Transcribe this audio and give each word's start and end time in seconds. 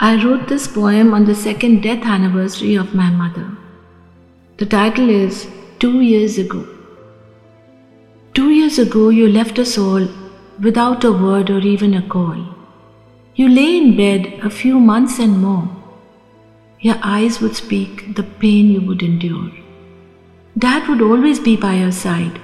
I 0.00 0.14
wrote 0.22 0.46
this 0.46 0.68
poem 0.68 1.12
on 1.12 1.24
the 1.24 1.34
second 1.34 1.82
death 1.82 2.04
anniversary 2.04 2.76
of 2.76 2.94
my 2.94 3.10
mother. 3.10 3.50
The 4.58 4.66
title 4.66 5.10
is 5.10 5.48
Two 5.80 6.02
Years 6.02 6.38
Ago. 6.38 6.64
Two 8.32 8.50
years 8.50 8.78
ago, 8.78 9.08
you 9.08 9.28
left 9.28 9.58
us 9.58 9.76
all 9.76 10.06
without 10.60 11.02
a 11.02 11.10
word 11.10 11.50
or 11.50 11.58
even 11.58 11.94
a 11.94 12.08
call. 12.08 12.36
You 13.34 13.48
lay 13.48 13.78
in 13.78 13.96
bed 13.96 14.38
a 14.44 14.50
few 14.50 14.78
months 14.78 15.18
and 15.18 15.42
more. 15.42 15.68
Your 16.78 17.00
eyes 17.02 17.40
would 17.40 17.56
speak 17.56 18.14
the 18.14 18.22
pain 18.22 18.70
you 18.70 18.80
would 18.82 19.02
endure. 19.02 19.50
Dad 20.56 20.88
would 20.88 21.02
always 21.02 21.40
be 21.40 21.56
by 21.56 21.74
your 21.74 21.90
side, 21.90 22.40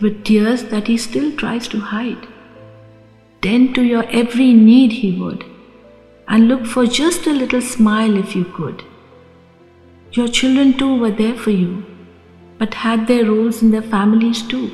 with 0.00 0.24
tears 0.24 0.64
that 0.64 0.88
he 0.88 0.96
still 0.96 1.30
tries 1.36 1.68
to 1.68 1.78
hide. 1.78 2.26
Tend 3.40 3.72
to 3.76 3.82
your 3.82 4.04
every 4.10 4.52
need, 4.52 4.90
he 4.90 5.12
would 5.12 5.51
and 6.32 6.48
look 6.48 6.64
for 6.64 6.84
just 6.86 7.26
a 7.26 7.38
little 7.38 7.60
smile 7.60 8.16
if 8.16 8.34
you 8.34 8.44
could. 8.58 8.82
Your 10.12 10.28
children 10.28 10.76
too 10.78 10.92
were 10.98 11.10
there 11.10 11.36
for 11.36 11.50
you, 11.50 11.84
but 12.58 12.72
had 12.82 13.06
their 13.06 13.26
roles 13.26 13.60
in 13.62 13.70
their 13.70 13.88
families 13.94 14.40
too. 14.52 14.70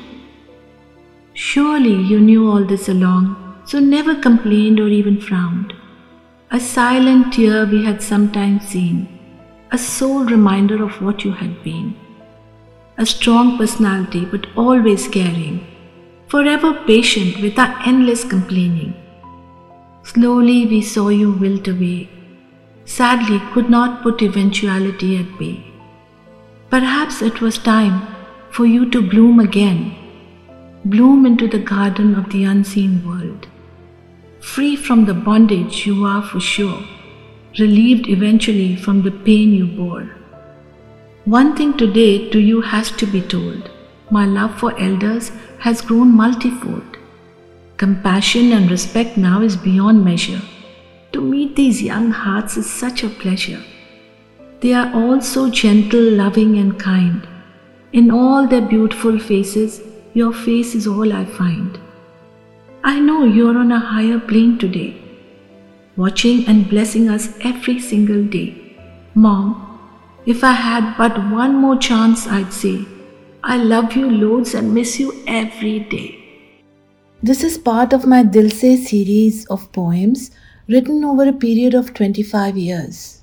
Surely 1.33 1.95
you 2.11 2.19
knew 2.21 2.49
all 2.49 2.63
this 2.63 2.87
along, 2.87 3.25
so 3.65 3.79
never 3.79 4.15
complained 4.15 4.79
or 4.79 4.87
even 4.87 5.19
frowned. 5.19 5.73
A 6.51 6.59
silent 6.59 7.33
tear 7.33 7.65
we 7.65 7.83
had 7.83 8.01
sometimes 8.01 8.69
seen, 8.69 8.97
a 9.71 9.77
sole 9.77 10.23
reminder 10.23 10.81
of 10.83 11.01
what 11.01 11.25
you 11.25 11.33
had 11.33 11.61
been. 11.61 11.93
A 12.97 13.05
strong 13.05 13.57
personality, 13.57 14.23
but 14.25 14.47
always 14.55 15.09
caring, 15.09 15.59
forever 16.27 16.73
patient 16.87 17.41
without 17.41 17.85
endless 17.85 18.23
complaining 18.23 18.93
Slowly 20.09 20.65
we 20.65 20.81
saw 20.81 21.09
you 21.09 21.31
wilt 21.41 21.67
away, 21.67 22.09
sadly 22.83 23.39
could 23.53 23.69
not 23.69 24.01
put 24.01 24.23
eventuality 24.23 25.09
at 25.17 25.37
bay. 25.37 25.63
Perhaps 26.71 27.21
it 27.21 27.41
was 27.41 27.59
time 27.59 27.97
for 28.49 28.65
you 28.65 28.89
to 28.89 29.07
bloom 29.07 29.39
again, 29.39 29.81
bloom 30.83 31.27
into 31.27 31.47
the 31.47 31.59
garden 31.59 32.15
of 32.15 32.31
the 32.31 32.43
unseen 32.43 33.07
world. 33.07 33.47
Free 34.39 34.75
from 34.75 35.05
the 35.05 35.13
bondage 35.13 35.85
you 35.85 36.03
are 36.05 36.23
for 36.23 36.39
sure, 36.39 36.81
relieved 37.59 38.09
eventually 38.09 38.75
from 38.75 39.03
the 39.03 39.11
pain 39.11 39.53
you 39.53 39.67
bore. 39.67 40.09
One 41.25 41.55
thing 41.55 41.77
today 41.77 42.29
to 42.29 42.39
you 42.39 42.61
has 42.61 42.89
to 43.03 43.05
be 43.05 43.21
told 43.21 43.69
my 44.09 44.25
love 44.25 44.57
for 44.57 44.71
elders 44.79 45.31
has 45.59 45.81
grown 45.81 46.15
multifold. 46.23 46.98
Compassion 47.79 48.51
and 48.51 48.69
respect 48.69 49.15
now 49.15 49.41
is 49.41 49.55
beyond 49.55 50.03
measure. 50.03 50.41
To 51.13 51.21
meet 51.21 51.55
these 51.55 51.81
young 51.81 52.11
hearts 52.11 52.57
is 52.57 52.69
such 52.69 53.05
a 53.05 53.09
pleasure. 53.09 53.61
They 54.59 54.73
are 54.73 54.91
all 54.93 55.21
so 55.21 55.49
gentle, 55.49 56.01
loving, 56.01 56.57
and 56.57 56.77
kind. 56.77 57.25
In 57.93 58.11
all 58.11 58.45
their 58.47 58.67
beautiful 58.73 59.17
faces, 59.17 59.79
your 60.13 60.33
face 60.33 60.75
is 60.75 60.87
all 60.87 61.13
I 61.13 61.23
find. 61.23 61.79
I 62.83 62.99
know 62.99 63.23
you're 63.23 63.57
on 63.57 63.71
a 63.71 63.79
higher 63.79 64.19
plane 64.19 64.57
today, 64.57 65.01
watching 65.95 66.45
and 66.49 66.69
blessing 66.69 67.07
us 67.07 67.33
every 67.45 67.79
single 67.79 68.25
day. 68.25 68.77
Mom, 69.15 69.79
if 70.25 70.43
I 70.43 70.51
had 70.51 70.97
but 70.97 71.17
one 71.31 71.55
more 71.55 71.77
chance, 71.77 72.27
I'd 72.27 72.51
say, 72.51 72.85
I 73.41 73.55
love 73.55 73.93
you 73.93 74.11
loads 74.11 74.53
and 74.53 74.73
miss 74.73 74.99
you 74.99 75.13
every 75.25 75.79
day. 75.79 76.28
This 77.21 77.43
is 77.43 77.57
part 77.57 77.91
of 77.91 78.05
my 78.07 78.23
Dil 78.23 78.49
Se 78.49 78.77
series 78.77 79.45
of 79.47 79.69
poems 79.73 80.31
written 80.69 81.03
over 81.03 81.27
a 81.27 81.33
period 81.33 81.73
of 81.73 81.93
25 81.93 82.57
years. 82.57 83.18